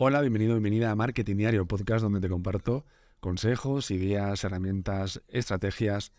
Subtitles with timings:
[0.00, 2.84] Hola, bienvenido, bienvenida a Marketing Diario, podcast donde te comparto
[3.18, 6.12] consejos, ideas, herramientas, estrategias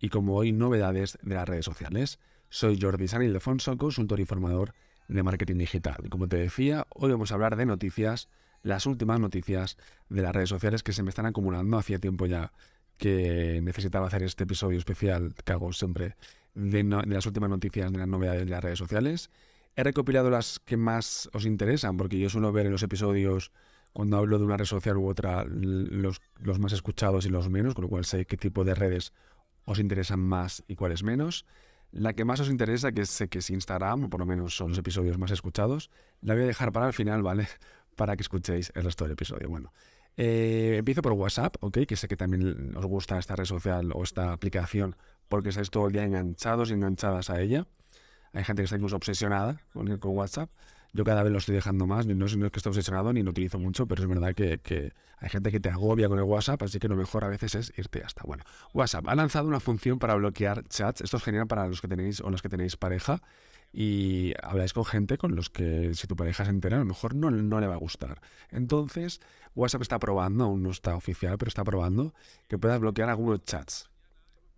[0.00, 2.18] y como hoy novedades de las redes sociales.
[2.48, 4.74] Soy Jordi San Ildefonso, consultor y formador
[5.06, 5.98] de marketing digital.
[6.02, 8.28] Y como te decía, hoy vamos a hablar de noticias,
[8.64, 9.76] las últimas noticias
[10.08, 12.52] de las redes sociales que se me están acumulando hacía tiempo ya
[12.96, 16.16] que necesitaba hacer este episodio especial que hago siempre
[16.56, 19.30] de las últimas noticias de las novedades de las redes sociales
[19.76, 23.52] He recopilado las que más os interesan, porque yo suelo ver en los episodios,
[23.92, 26.20] cuando hablo de una red social u otra, los,
[26.58, 29.12] más escuchados y los menos, con lo cual sé qué tipo de redes
[29.64, 31.46] os interesan más y cuáles menos.
[31.92, 34.70] La que más os interesa, que sé que es Instagram, o por lo menos son
[34.70, 37.48] los episodios más escuchados, la voy a dejar para el final, ¿vale?
[37.96, 39.48] Para que escuchéis el resto del episodio.
[39.48, 39.72] Bueno,
[40.16, 41.78] eh, empiezo por WhatsApp, ¿ok?
[41.86, 44.96] Que sé que también os gusta esta red social o esta aplicación
[45.28, 47.66] porque estáis todo el día enganchados y enganchadas a ella.
[48.32, 50.50] Hay gente que está incluso obsesionada con, WhatsApp.
[50.92, 52.06] Yo cada vez lo estoy dejando más.
[52.06, 55.50] No, es que esté obsesionado ni lo utilizo mucho, pero es verdad que, hay gente
[55.50, 58.22] que te agobia con el WhatsApp, así que lo mejor a veces es irte hasta.
[58.24, 61.02] Bueno, WhatsApp ha lanzado una función para bloquear chats.
[61.02, 63.20] Esto es genial para los que tenéis o los que tenéis pareja
[63.72, 67.14] y habláis con gente con los que si tu pareja se entera a lo mejor
[67.14, 68.20] no, no le va a gustar.
[68.50, 69.20] Entonces,
[69.54, 72.14] WhatsApp está probando, aún no está oficial, pero está probando
[72.48, 73.90] que puedas bloquear algunos chats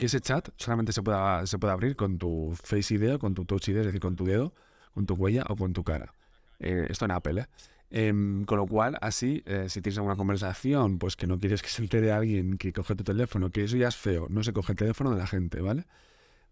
[0.03, 3.35] que ese chat solamente se pueda, se puede abrir con tu Face ID o con
[3.35, 4.53] tu Touch ID, es decir, con tu dedo,
[4.95, 6.13] con tu huella o con tu cara.
[6.59, 7.47] Eh, esto en Apple, ¿eh?
[7.89, 11.69] Em, con lo cual, así, eh, si tienes alguna conversación, pues que no quieres que
[11.69, 14.73] se entere alguien que coge tu teléfono, que eso ya es feo, no se coge
[14.73, 15.85] el teléfono de la gente, ¿vale?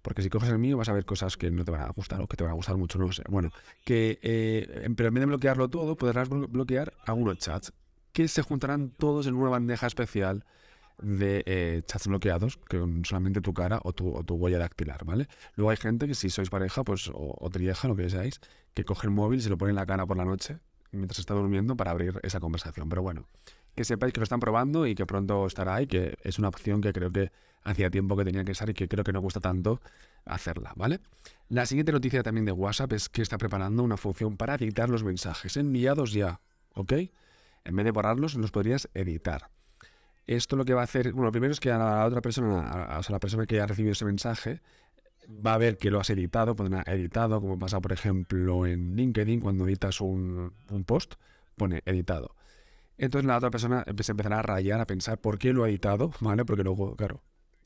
[0.00, 2.20] Porque si coges el mío vas a ver cosas que no te van a gustar
[2.20, 3.24] o que te van a gustar mucho, no sé.
[3.28, 3.50] Bueno,
[3.84, 4.20] que,
[4.96, 7.72] pero en vez de bloquearlo todo, podrás bloquear algunos chats
[8.12, 10.44] que se juntarán todos en una bandeja especial
[11.02, 15.28] de eh, chats bloqueados con solamente tu cara o tu, o tu huella dactilar, ¿vale?
[15.54, 18.40] Luego hay gente que si sois pareja, pues, o, o lo que seáis,
[18.74, 20.58] que coge el móvil y se lo pone en la cara por la noche
[20.92, 22.88] mientras está durmiendo para abrir esa conversación.
[22.88, 23.26] Pero bueno,
[23.74, 26.80] que sepáis que lo están probando y que pronto estará ahí, que es una opción
[26.80, 27.30] que creo que
[27.62, 29.80] hacía tiempo que tenía que estar y que creo que no gusta tanto
[30.24, 31.00] hacerla, ¿vale?
[31.48, 35.04] La siguiente noticia también de WhatsApp es que está preparando una función para editar los
[35.04, 36.40] mensajes enviados ya,
[36.74, 36.92] ¿ok?
[37.64, 39.50] En vez de borrarlos, los podrías editar.
[40.36, 43.02] Esto lo que va a hacer, bueno, primero es que a la otra persona, o
[43.02, 44.60] sea, la persona que ha recibido ese mensaje,
[45.28, 49.40] va a ver que lo has editado, pondrá editado, como pasa, por ejemplo, en LinkedIn,
[49.40, 50.52] cuando editas un,
[50.86, 51.14] post,
[51.56, 52.36] pone editado.
[52.96, 56.12] Entonces la otra persona se empezará a rayar, a pensar por qué lo ha editado,
[56.20, 56.44] ¿vale?
[56.44, 57.24] Porque luego, claro,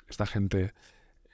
[0.09, 0.73] esta gente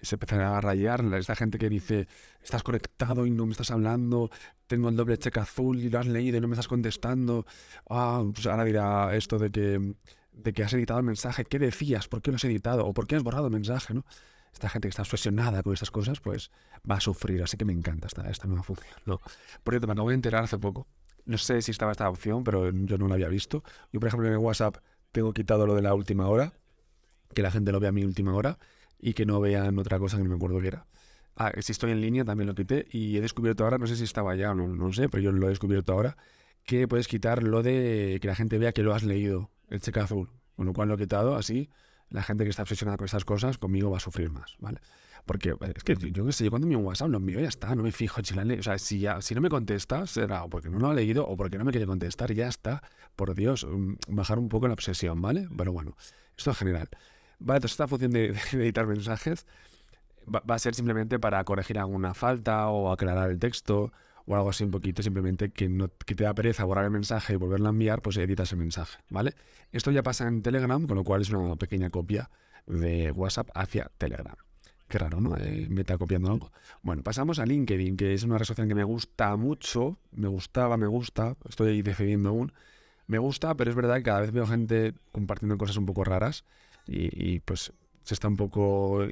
[0.03, 2.09] se empezará a rayar, esta gente que dice,
[2.43, 4.31] estás conectado y no me estás hablando,
[4.67, 7.47] tengo el doble cheque azul y lo has leído y no me estás contestando,
[7.89, 9.95] ah, pues ahora dirá esto de que
[10.43, 13.07] de que has editado el mensaje, qué decías, por qué lo has editado o por
[13.07, 14.05] qué has borrado el mensaje, ¿no?
[14.53, 16.51] Esta gente que está obsesionada con estas cosas, pues
[16.89, 18.97] va a sufrir, así que me encanta esta, esta nueva función.
[19.07, 19.21] ¿no?
[19.63, 20.89] Por cierto, me acabo de enterar hace poco,
[21.25, 23.63] no sé si estaba esta opción, pero yo no la había visto.
[23.93, 24.79] Yo, por ejemplo, en el WhatsApp
[25.13, 26.53] tengo quitado lo de la última hora,
[27.35, 28.59] que la gente lo vea a mi última hora
[28.99, 30.87] y que no vean otra cosa que no me acuerdo qué era.
[31.37, 34.05] Ah, si estoy en línea también lo quité y he descubierto ahora, no sé si
[34.05, 36.17] estaba ya no, no sé, pero yo lo he descubierto ahora,
[36.71, 39.99] que puedes quitar lo de que la gente vea que lo has leído el cheque
[39.99, 40.31] azul.
[40.55, 41.69] Con lo cual lo he quitado así.
[42.11, 44.79] La gente que está obsesionada con estas cosas conmigo va a sufrir más, ¿vale?
[45.27, 47.43] Porque eh, es que yo qué sé, yo cuando envío un WhatsApp lo envío y
[47.43, 50.07] ya está, no me fijo si la O sea, si, ya, si no me contesta,
[50.07, 52.85] será porque no lo ha leído o porque no me quiere contestar, ya está.
[53.17, 55.49] Por Dios, mm, bajar un poco la obsesión, ¿vale?
[55.57, 55.97] Pero bueno,
[56.37, 56.89] esto en general.
[57.41, 59.45] Vale, entonces esta función de, editar mensajes
[60.33, 63.93] va, va, a ser simplemente para corregir alguna falta o aclarar el texto
[64.27, 67.35] o algo así un poquito, simplemente que, no, que te da pereza borrar el mensaje
[67.35, 69.35] y volverlo a enviar, pues editas el mensaje, ¿vale?
[69.73, 72.31] Esto ya pasa en Telegram, con lo cual es una pequeña copia
[72.67, 74.37] de WhatsApp hacia Telegram.
[74.91, 75.37] Qué raro, ¿no?
[75.37, 76.51] Eh, me está copiando algo.
[76.83, 80.77] Bueno, pasamos a LinkedIn, que es una red social que me gusta mucho, me gustaba,
[80.77, 82.53] me gusta, estoy decidiendo aún.
[83.07, 86.45] Me gusta, pero es verdad que cada vez veo gente compartiendo cosas un poco raras
[86.87, 89.07] y, pues se está un poco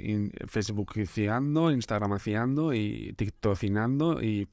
[0.49, 4.49] Facebook Instagram Instagramaciando y TikTocinando y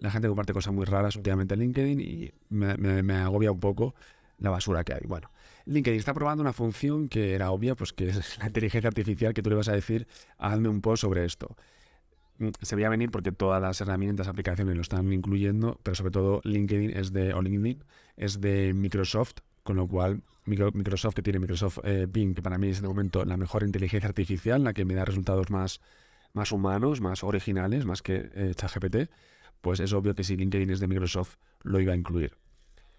[0.00, 3.94] la gente comparte cosas muy raras últimamente en LinkedIn y me, agobia un poco
[4.38, 5.02] la basura que hay.
[5.06, 5.30] Bueno,
[5.66, 9.42] LinkedIn está probando una función que era obvia, pues que es la inteligencia artificial que
[9.42, 10.08] tú le vas a decir,
[10.38, 11.54] hazme un post sobre esto.
[12.38, 16.40] Mm, se veía venir porque todas las herramientas, aplicaciones lo están incluyendo, pero sobre todo
[16.44, 17.84] LinkedIn es de, o LinkedIn
[18.16, 22.68] es de Microsoft, con lo cual Microsoft que tiene Microsoft eh, Bing, que para mí
[22.68, 25.82] es de momento la mejor inteligencia artificial, la que me da resultados más,
[26.32, 29.10] más humanos, más originales, más que eh, ChatGPT
[29.60, 32.36] pues es obvio que si LinkedIn es de Microsoft, lo iba a incluir.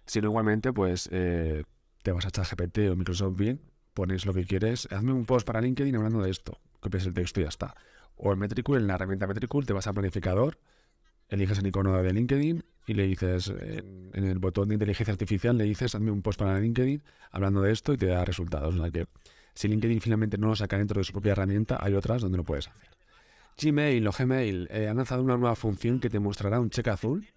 [0.06, 1.64] Si no, igualmente, pues eh,
[2.04, 3.60] te vas a ChatGPT o Microsoft Bing,
[3.94, 7.40] pones lo que quieres, hazme un post para LinkedIn hablando de esto, copias el texto
[7.40, 7.76] y ya está.
[8.16, 10.60] O en Metricool, en la herramienta Metricool, te vas a planificador,
[11.30, 15.64] eliges el icono de LinkedIn y le dices, en, el botón de inteligencia artificial, le
[15.64, 18.76] dices, hazme un post para LinkedIn hablando de esto y te da resultados.
[18.92, 19.08] Que
[19.54, 22.44] si LinkedIn finalmente no lo saca dentro de su propia herramienta, hay otras donde lo
[22.44, 23.01] puedes hacer.
[23.58, 27.28] Gmail o Gmail eh, han lanzado una nueva función que te mostrará un cheque azul,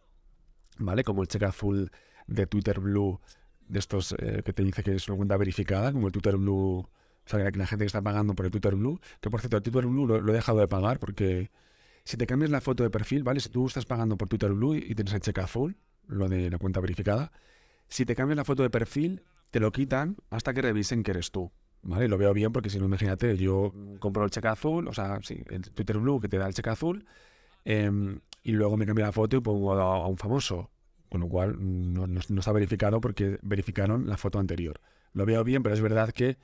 [0.78, 1.04] ¿vale?
[1.04, 1.90] Como el cheque azul
[2.26, 3.20] de Twitter Blue,
[3.68, 6.78] de estos eh, que te dice que es una cuenta verificada, como el Twitter Blue,
[7.26, 9.56] o sea, que la gente que está pagando por el Twitter Blue, que por cierto,
[9.56, 11.50] el Twitter Blue lo, he dejado de pagar porque
[12.04, 13.40] si te cambias la foto de perfil, ¿vale?
[13.40, 15.76] Si tú estás pagando por Twitter Blue y tienes el cheque azul,
[16.06, 17.32] lo de la cuenta verificada,
[17.88, 21.30] si te cambias la foto de perfil, te lo quitan hasta que revisen que eres
[21.30, 21.50] tú.
[21.84, 22.08] ¿Vale?
[22.08, 25.42] Lo veo bien porque si no, imagínate, yo compro el cheque azul, o sea, sí,
[25.50, 27.04] el Twitter Blue que te da el cheque azul,
[27.64, 30.70] em, y luego me cambio la foto y pongo a, un famoso.
[31.10, 34.80] Con lo cual no, está verificado porque verificaron la foto anterior.
[35.12, 36.38] Lo veo bien, pero es verdad que,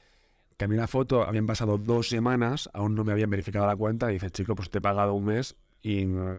[0.69, 4.15] mí la foto habían pasado dos semanas, aún no me habían verificado la cuenta, y
[4.15, 6.39] dices, chico, pues te he pagado un mes y no,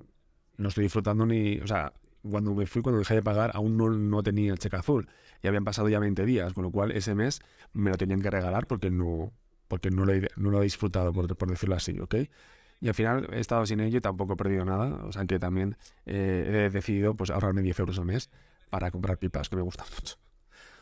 [0.57, 1.59] no estoy disfrutando ni.
[1.59, 1.91] O sea,
[2.29, 5.09] cuando me fui, cuando dejé de pagar, aún no, no, tenía el cheque azul.
[5.41, 7.41] Y habían pasado ya 20 días, con lo cual ese mes
[7.73, 9.31] me lo tenían que regalar porque no,
[9.67, 12.15] porque no, lo, he, no lo he disfrutado, por, por, decirlo así, ¿ok?
[12.79, 15.03] Y al final he estado sin ello y tampoco he perdido nada.
[15.05, 18.29] O sea que también eh, he decidido pues, ahorrarme 10 euros al mes
[18.69, 20.15] para comprar pipas, que me gustan mucho.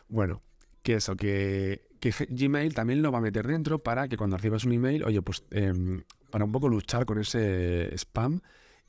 [0.08, 0.42] Bueno,
[0.82, 4.64] que eso, que, que Gmail también lo va a meter dentro para que cuando recibas
[4.64, 8.40] un email, oye, pues em, para un poco luchar con ese spam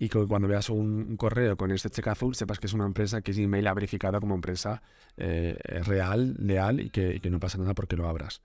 [0.02, 3.22] y que cuando veas un, correo con este cheque azul sepas que es una empresa
[3.22, 4.82] que Gmail ha verificado como empresa
[5.16, 8.42] eh, real, leal y que, no pasa nada porque lo abras.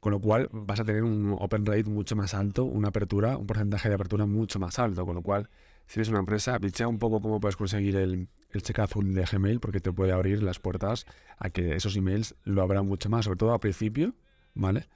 [0.00, 3.46] Con lo cual vas a tener un open rate mucho más alto, una apertura, un
[3.46, 5.04] porcentaje de apertura mucho más alto.
[5.04, 5.50] Con lo cual,
[5.86, 9.26] si eres una empresa, bichea un poco cómo puedes conseguir el, el cheque azul de
[9.30, 11.04] Gmail porque te puede abrir las puertas
[11.36, 14.14] a que esos emails lo abran mucho más, sobre todo al principio,
[14.54, 14.88] ¿vale?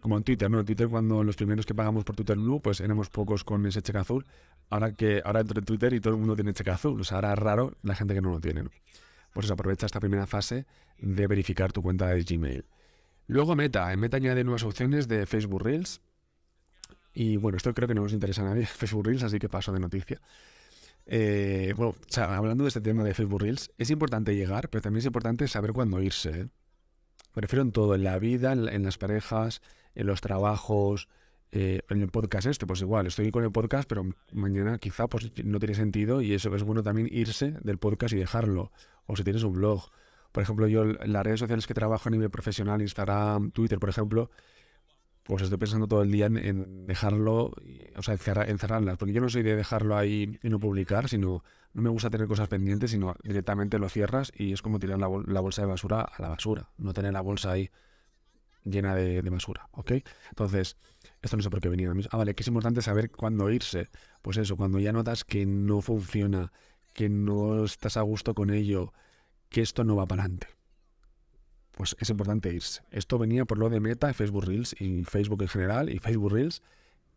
[0.00, 0.60] Como en Twitter, ¿no?
[0.60, 3.82] En Twitter cuando los primeros que pagamos por Twitter Blue, pues éramos pocos con ese
[3.82, 4.26] cheque azul.
[4.68, 7.00] Ahora que ahora entro en Twitter y todo el mundo tiene cheque azul.
[7.00, 8.70] O sea, ahora es raro la gente que no lo tiene, ¿no?
[9.32, 10.66] Pues eso, aprovecha esta primera fase
[10.98, 12.64] de verificar tu cuenta de Gmail.
[13.26, 13.92] Luego Meta.
[13.92, 16.00] En Meta añade nuevas opciones de Facebook Reels.
[17.12, 19.72] Y bueno, esto creo que no nos interesa a nadie, Facebook Reels, así que paso
[19.72, 20.20] de noticia.
[21.06, 24.82] Eh, bueno, o sea, hablando de este tema de Facebook Reels, es importante llegar, pero
[24.82, 26.30] también es importante saber cuándo irse.
[26.30, 26.48] ¿eh?
[27.32, 29.62] prefiero en todo, en la vida, en, las parejas,
[29.94, 31.08] en los trabajos,
[31.52, 35.32] eh, en el podcast este, pues igual, estoy con el podcast, pero mañana quizá pues
[35.44, 38.70] no tiene sentido y eso es bueno también irse del podcast y dejarlo.
[39.06, 39.90] O si tienes un blog.
[40.32, 43.88] Por ejemplo, yo en las redes sociales que trabajo a nivel profesional, Instagram, Twitter, por
[43.88, 44.30] ejemplo,
[45.24, 47.52] pues estoy pensando todo el día en, dejarlo,
[47.96, 51.82] o sea, encerrarlas, porque yo no soy de dejarlo ahí y no publicar, sino no
[51.82, 55.62] me gusta tener cosas pendientes, sino directamente lo cierras y es como tirar la, bolsa
[55.62, 57.70] de basura a la basura, no tener la bolsa ahí
[58.64, 59.92] llena de, basura, ¿ok?
[60.30, 60.76] Entonces,
[61.22, 61.92] esto no sé por qué venía.
[62.10, 63.88] Ah, vale, que es importante saber cuándo irse.
[64.22, 66.52] Pues eso, cuando ya notas que no funciona,
[66.94, 68.92] que no estás a gusto con ello,
[69.48, 70.60] que esto no va para adelante
[71.80, 72.82] pues es importante irse.
[72.90, 76.60] Esto venía por lo de Meta, Facebook Reels y Facebook en general y Facebook Reels,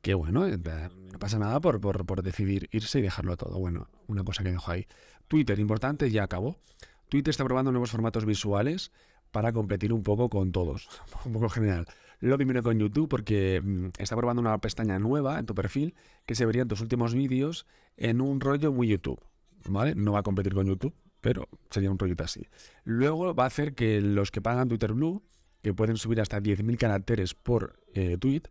[0.02, 3.60] que bueno, no pasa nada por, por, decidir irse y dejarlo todo.
[3.60, 4.88] Bueno, una cosa que dejo ahí.
[5.28, 6.62] Twitter, importante, ya acabó.
[7.10, 8.94] Twitter está probando nuevos formatos visuales
[9.34, 10.88] para competir un poco con todos,
[11.26, 11.86] un poco general.
[12.22, 15.94] Lo primero con YouTube porque mm, está probando una pestaña nueva en tu perfil
[16.26, 17.66] que se verían tus últimos vídeos
[17.98, 19.20] en un rollo muy YouTube.
[19.68, 19.96] ¿Vale?
[19.96, 22.48] No va a competir con YouTube, pero sería un rollito así.
[22.84, 25.24] Luego va a hacer que los que pagan Twitter Blue,
[25.62, 28.44] que pueden subir hasta 10.000 caracteres por eh, tweet,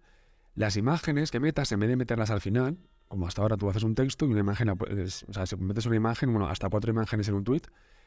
[0.54, 3.82] las imágenes que metas, en vez de meterlas al final, como hasta ahora tú haces
[3.82, 4.76] un texto y una imagen, o
[5.32, 7.62] sea, si metes una imagen, bueno, hasta cuatro imágenes en un tweet,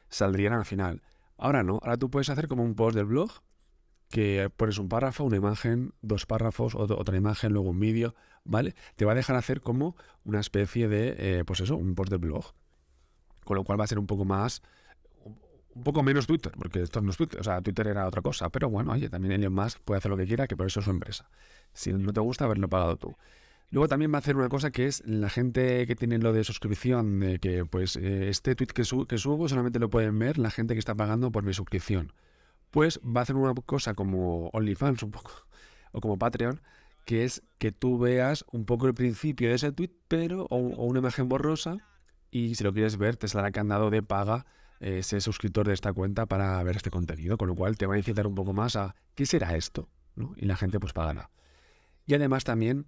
[0.09, 1.01] saldrían al final.
[1.37, 3.31] Ahora no, ahora tú puedes hacer como un post del blog,
[4.09, 8.75] que pones un párrafo, una imagen, dos párrafos, otra imagen, luego un vídeo, ¿vale?
[8.95, 12.19] Te va a dejar hacer como una especie de, eh, pues eso, un post del
[12.19, 12.53] blog
[13.45, 14.61] con lo cual va a ser un poco más
[15.73, 18.49] un poco menos Twitter, porque esto no es Twitter, o sea, Twitter era otra cosa,
[18.49, 20.85] pero bueno, oye, también Elon Musk puede hacer lo que quiera, que por eso es
[20.85, 21.29] su empresa.
[21.73, 23.17] Si no te gusta, haberlo pagado tú.
[23.71, 26.43] Luego también va a hacer una cosa que es la gente que tiene lo de
[26.43, 30.75] suscripción, de que pues eh, este tweet que, subo solamente lo pueden ver la gente
[30.75, 32.13] que está pagando por mi suscripción.
[32.71, 35.31] Pues va a hacer una cosa como OnlyFans un poco,
[35.91, 36.61] o como Patreon,
[37.05, 40.99] que es que tú veas un poco el principio de ese tweet, pero o una
[40.99, 41.77] imagen borrosa,
[42.31, 44.45] y si lo quieres ver te saldrá candado de paga
[44.79, 47.95] eh, ese suscriptor de esta cuenta para ver este contenido, con lo cual te va
[47.95, 49.89] a incitar un poco más a ¿qué será esto?
[50.35, 51.29] Y la gente pues pagará.
[52.05, 52.85] Y además también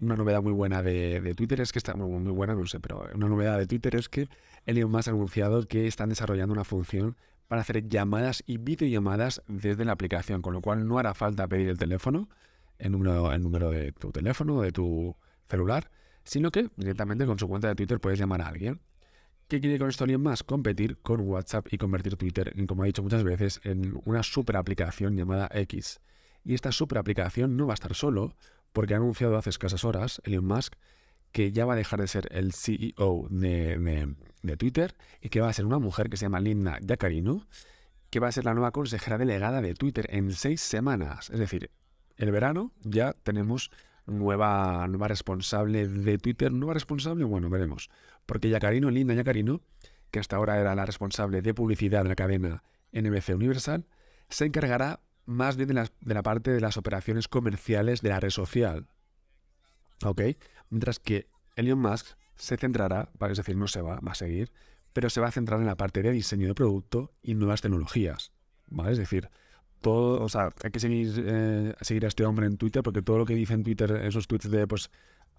[0.00, 3.28] una novedad muy buena de, Twitter es que está muy, buena, no sé, pero una
[3.28, 4.28] novedad de Twitter es que
[4.66, 7.16] Elon Musk ha anunciado que están desarrollando una función
[7.48, 11.68] para hacer llamadas y videollamadas desde la aplicación, con lo cual no hará falta pedir
[11.68, 12.28] el teléfono,
[12.78, 15.16] el número, el número de tu teléfono, de tu
[15.48, 15.90] celular,
[16.24, 18.80] sino que directamente con su cuenta de Twitter puedes llamar a alguien.
[19.48, 20.42] ¿Qué quiere con esto alguien más?
[20.42, 25.16] Competir con WhatsApp y convertir Twitter, como he dicho muchas veces, en una super aplicación
[25.16, 26.00] llamada X.
[26.44, 28.34] Y esta super aplicación no va a estar solo,
[28.72, 30.74] porque ha anunciado hace escasas horas Elon Musk
[31.32, 35.48] que ya va a dejar de ser el CEO de, de, Twitter y que va
[35.48, 37.46] a ser una mujer que se llama Linda Yaccarino,
[38.10, 41.28] que va a ser la nueva consejera delegada de Twitter en seis semanas.
[41.30, 41.70] Es decir,
[42.16, 43.70] el verano ya tenemos
[44.06, 46.52] nueva, nueva responsable de Twitter.
[46.52, 47.24] ¿Nueva responsable?
[47.24, 47.90] Bueno, veremos.
[48.26, 49.60] Porque Yacarino, Linda Yacarino,
[50.10, 53.86] que hasta ahora era la responsable de publicidad de la cadena NBC Universal,
[54.28, 58.30] se encargará más bien de la, de parte de las operaciones comerciales de la red
[58.30, 58.86] social.
[60.02, 60.22] ¿Ok?
[60.70, 64.50] Mientras que Elon Musk se centrará, es decir, no se va, va a seguir,
[64.94, 68.32] pero se va a centrar en la parte de diseño de producto y nuevas tecnologías.
[68.68, 68.92] ¿Vale?
[68.92, 69.28] Es decir,
[69.82, 73.18] todo, o sea, hay que seguir, eh, seguir a este hombre en Twitter porque todo
[73.18, 74.90] lo que dice en Twitter, esos tweets de, pues,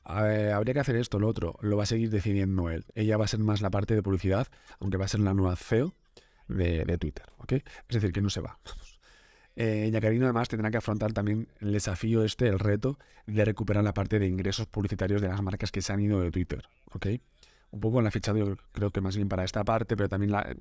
[0.03, 2.85] habría que hacer esto, lo otro, lo va a seguir decidiendo él.
[2.93, 4.47] Ella va a ser más la parte de publicidad,
[4.79, 5.95] aunque va a ser la nueva CEO
[6.47, 7.53] de, Twitter, ¿ok?
[7.53, 8.59] Es decir, que no se va.
[9.55, 13.93] Eh, Yacarino además tendrá que afrontar también el desafío este, el reto de recuperar la
[13.93, 16.63] parte de ingresos publicitarios de las marcas que se han ido de Twitter,
[16.93, 17.07] ¿ok?
[17.71, 20.55] Un poco la fichado yo creo que más bien para esta parte, pero también la,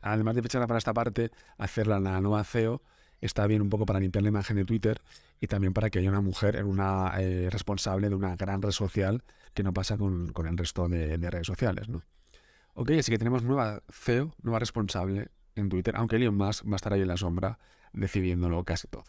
[0.00, 2.82] además de ficharla para esta parte, hacerla en la nueva CEO
[3.20, 5.00] está bien un poco para limpiar la imagen de Twitter
[5.40, 8.70] y también para que haya una mujer en una eh, responsable de una gran red
[8.70, 9.22] social
[9.54, 12.02] que no pasa con, el resto de, redes sociales, ¿no?
[12.74, 16.76] Ok, así que tenemos nueva CEO, nueva responsable en Twitter, aunque Elon Musk va a
[16.76, 17.58] estar ahí en la sombra
[17.96, 19.04] decidiéndolo casi todo.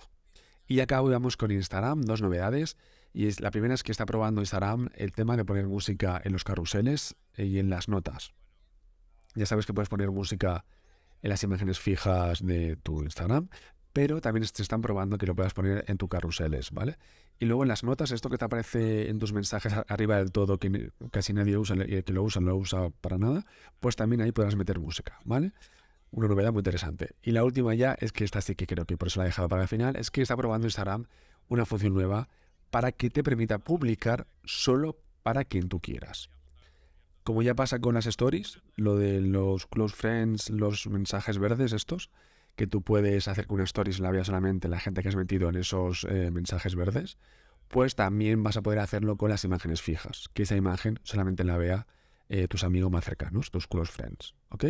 [0.68, 2.78] Y acabamos con Instagram, dos novedades.
[3.14, 6.34] Y es, la primera es que está probando Instagram el tema de poner música en
[6.34, 8.34] los carruseles y en las notas.
[9.36, 10.66] Ya sabes que puedes poner música
[11.22, 13.50] en las imágenes fijas de tu Instagram,
[13.94, 16.98] pero también te están probando que lo puedas poner en tus carruseles, ¿vale?
[17.40, 20.58] Y luego en las notas, esto que te aparece en tus mensajes arriba del todo,
[20.58, 23.46] que casi nadie usa y que lo usa no lo usa para nada,
[23.80, 25.54] pues también ahí podrás meter música, ¿vale?
[26.12, 27.16] Una novedad muy interesante.
[27.22, 29.30] Y la última ya es que esta sí que creo que por eso la he
[29.30, 31.06] dejado para el final, es que está probando Instagram
[31.50, 32.30] una función nueva
[32.70, 36.30] para que te permita publicar solo para quien tú quieras.
[37.24, 42.10] Como ya pasa con las stories, lo de los close friends, los mensajes verdes estos,
[42.56, 45.16] que tú puedes hacer que una story se la vea solamente la gente que has
[45.16, 47.18] metido en esos eh, mensajes verdes,
[47.68, 51.58] pues también vas a poder hacerlo con las imágenes fijas, que esa imagen solamente la
[51.58, 51.88] vea
[52.30, 54.66] eh, tus amigos más cercanos, tus close friends, ¿ok?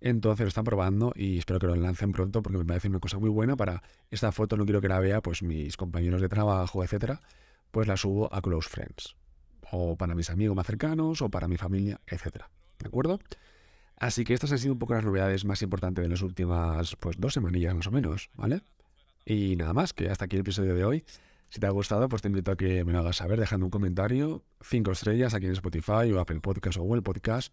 [0.00, 3.18] Entonces lo están probando y espero que lo lancen pronto porque me parece una cosa
[3.18, 6.84] muy buena para esta foto no quiero que la vea pues mis compañeros de trabajo,
[6.84, 7.20] etcétera,
[7.70, 9.16] pues la subo a close friends
[9.70, 12.44] o para mis amigos más cercanos, o para mi familia, etc.
[12.78, 13.20] ¿De acuerdo?
[13.96, 17.16] Así que estas han sido un poco las novedades más importantes de las últimas pues,
[17.18, 18.62] dos semanillas más o menos, ¿vale?
[19.24, 21.04] Y nada más, que hasta aquí el episodio de hoy.
[21.50, 23.70] Si te ha gustado, pues te invito a que me lo hagas saber dejando un
[23.70, 27.52] comentario, cinco estrellas aquí en Spotify o Apple Podcast o Google Podcast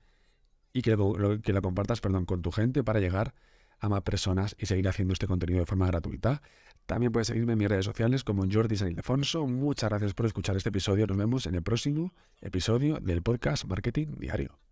[0.76, 3.34] y que lo, que lo compartas perdón, con tu gente para llegar
[3.80, 6.42] a más personas y seguir haciendo este contenido de forma gratuita.
[6.86, 9.48] También puedes seguirme en mis redes sociales como Jordi San Ildefonso.
[9.48, 11.08] Muchas gracias por escuchar este episodio.
[11.08, 14.65] Nos vemos en el próximo episodio del podcast Marketing Diario.